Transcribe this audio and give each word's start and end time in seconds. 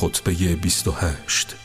خطبه 0.00 0.32
28 0.32 1.56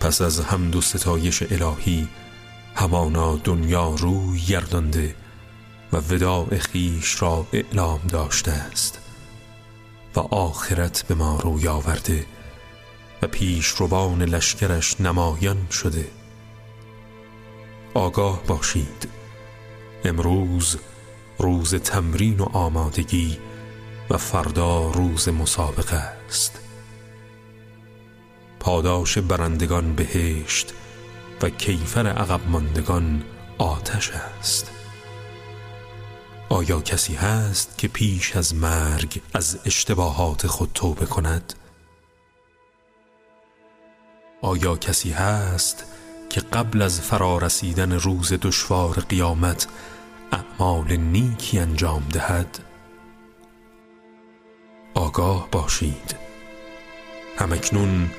پس 0.00 0.20
از 0.20 0.40
حمد 0.40 0.76
و 0.76 0.80
ستایش 0.80 1.42
الهی 1.42 2.08
همانا 2.74 3.36
دنیا 3.36 3.94
روی 3.98 4.40
گردانده 4.40 5.14
و 5.92 5.96
وداع 5.96 6.58
خیش 6.58 7.22
را 7.22 7.46
اعلام 7.52 8.00
داشته 8.08 8.52
است 8.52 8.98
و 10.16 10.20
آخرت 10.20 11.04
به 11.08 11.14
ما 11.14 11.40
روی 11.42 11.68
آورده 11.68 12.26
و 13.22 13.26
پیشروان 13.26 14.22
لشکرش 14.22 15.00
نمایان 15.00 15.66
شده. 15.70 16.10
آگاه 17.94 18.42
باشید. 18.46 19.08
امروز 20.04 20.76
روز 21.38 21.74
تمرین 21.74 22.40
و 22.40 22.44
آمادگی 22.44 23.38
و 24.10 24.16
فردا 24.16 24.90
روز 24.90 25.28
مسابقه 25.28 25.96
است 25.96 26.60
پاداش 28.60 29.18
برندگان 29.18 29.94
بهشت 29.94 30.72
و 31.42 31.50
کیفر 31.50 32.06
عقب 32.06 32.40
ماندگان 32.48 33.24
آتش 33.58 34.10
است 34.10 34.70
آیا 36.48 36.80
کسی 36.80 37.14
هست 37.14 37.78
که 37.78 37.88
پیش 37.88 38.36
از 38.36 38.54
مرگ 38.54 39.22
از 39.34 39.58
اشتباهات 39.64 40.46
خود 40.46 40.70
توبه 40.74 41.06
کند؟ 41.06 41.54
آیا 44.42 44.76
کسی 44.76 45.10
هست 45.10 45.84
که 46.30 46.40
قبل 46.40 46.82
از 46.82 47.00
فرارسیدن 47.00 47.92
روز 47.92 48.32
دشوار 48.32 48.94
قیامت 49.00 49.66
اعمال 50.32 50.96
نیکی 50.96 51.58
انجام 51.58 52.02
دهد؟ 52.12 52.69
آگاه 55.00 55.48
باشید. 55.52 56.16
همکنون 57.38 58.10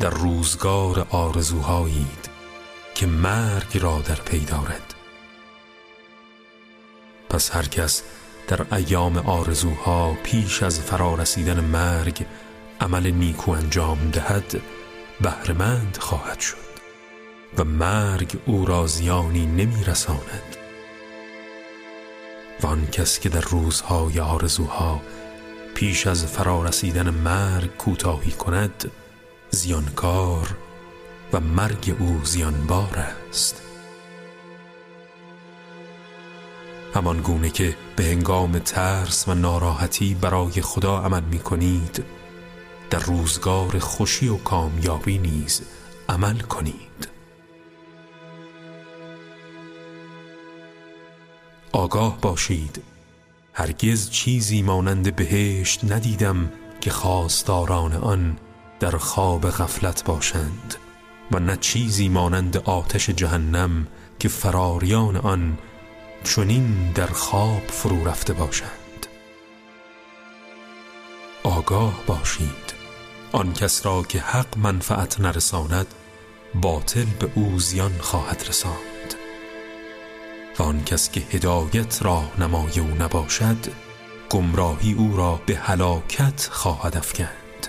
در 0.00 0.10
روزگار 0.10 1.06
آرزوهایید 1.10 2.30
که 2.94 3.06
مرگ 3.06 3.78
را 3.78 3.98
در 3.98 4.14
پی 4.14 4.38
دارد. 4.38 4.94
پس 7.30 7.56
هر 7.56 7.62
کس 7.62 8.02
در 8.48 8.74
ایام 8.74 9.18
آرزوها 9.18 10.16
پیش 10.22 10.62
از 10.62 10.80
فرارسیدن 10.80 11.60
مرگ 11.60 12.26
عمل 12.80 13.10
نیکو 13.10 13.50
انجام 13.50 14.10
دهد 14.10 14.60
بهرهمند 15.20 15.98
خواهد 16.00 16.40
شد 16.40 16.70
و 17.58 17.64
مرگ 17.64 18.38
او 18.46 18.66
را 18.66 18.86
زیانی 18.86 19.46
نمی 19.46 19.84
رساند 19.84 20.56
و 22.62 22.66
آن 22.66 22.86
کس 22.86 23.20
که 23.20 23.28
در 23.28 23.40
روزهای 23.40 24.20
آرزوها 24.20 25.00
پیش 25.80 26.06
از 26.06 26.26
فرارسیدن 26.26 27.10
مرگ 27.10 27.76
کوتاهی 27.76 28.30
کند 28.30 28.90
زیانکار 29.50 30.56
و 31.32 31.40
مرگ 31.40 31.96
او 31.98 32.20
زیانبار 32.24 33.06
است. 33.28 33.62
همان 36.94 37.20
گونه 37.20 37.50
که 37.50 37.76
به 37.96 38.04
هنگام 38.04 38.58
ترس 38.58 39.28
و 39.28 39.34
ناراحتی 39.34 40.14
برای 40.14 40.60
خدا 40.62 40.98
عمل 40.98 41.22
می 41.22 41.38
کنید 41.38 42.04
در 42.90 42.98
روزگار 42.98 43.78
خوشی 43.78 44.28
و 44.28 44.36
کامیابی 44.36 45.18
نیز 45.18 45.62
عمل 46.08 46.38
کنید. 46.40 47.08
آگاه 51.72 52.20
باشید. 52.20 52.82
هرگز 53.52 54.10
چیزی 54.10 54.62
مانند 54.62 55.16
بهشت 55.16 55.92
ندیدم 55.92 56.52
که 56.80 56.90
خواستاران 56.90 57.92
آن 57.92 58.36
در 58.80 58.90
خواب 58.90 59.50
غفلت 59.50 60.04
باشند 60.04 60.74
و 61.32 61.38
نه 61.38 61.56
چیزی 61.56 62.08
مانند 62.08 62.56
آتش 62.56 63.10
جهنم 63.10 63.86
که 64.18 64.28
فراریان 64.28 65.16
آن 65.16 65.58
چنین 66.24 66.92
در 66.92 67.06
خواب 67.06 67.62
فرو 67.68 68.08
رفته 68.08 68.32
باشند. 68.32 69.06
آگاه 71.42 72.02
باشید. 72.06 72.80
آن 73.32 73.52
کس 73.52 73.86
را 73.86 74.02
که 74.02 74.20
حق 74.20 74.58
منفعت 74.58 75.20
نرساند 75.20 75.86
باطل 76.54 77.06
به 77.20 77.30
او 77.34 77.58
زیان 77.60 77.92
خواهد 78.00 78.44
رساند. 78.48 78.89
و 80.58 80.62
آن 80.62 80.84
کس 80.84 81.10
که 81.10 81.20
هدایت 81.20 82.02
را 82.02 82.22
نمای 82.38 82.80
او 82.80 82.88
نباشد 83.00 83.56
گمراهی 84.30 84.92
او 84.92 85.16
را 85.16 85.40
به 85.46 85.56
هلاکت 85.56 86.48
خواهد 86.50 86.96
افکند. 86.96 87.66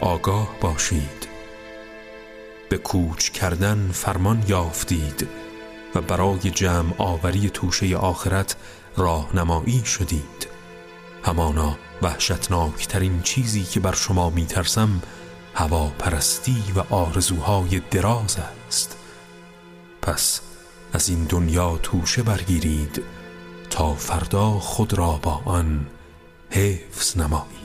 آگاه 0.00 0.48
باشید. 0.60 1.28
به 2.68 2.78
کوچ 2.78 3.30
کردن 3.30 3.90
فرمان 3.92 4.44
یافتید 4.48 5.28
و 5.94 6.00
برای 6.00 6.50
جمع 6.50 6.94
آوری 6.98 7.50
توشه 7.50 7.96
آخرت 7.96 8.56
راهنمایی 8.96 9.82
شدید. 9.84 10.48
همانا 11.24 11.78
وحشتناکترین 12.02 13.22
چیزی 13.22 13.62
که 13.62 13.80
بر 13.80 13.94
شما 13.94 14.30
میترسم 14.30 15.02
هوا 15.54 15.88
پرستی 15.98 16.64
و 16.76 16.94
آرزوهای 16.94 17.80
دراز 17.90 18.36
است. 18.68 18.96
پس 20.02 20.40
از 20.94 21.08
این 21.08 21.24
دنیا 21.24 21.78
توشه 21.82 22.22
برگیرید 22.22 23.02
تا 23.70 23.94
فردا 23.94 24.50
خود 24.50 24.94
را 24.94 25.20
با 25.22 25.42
آن 25.44 25.86
حفظ 26.50 27.16
نمایید. 27.16 27.63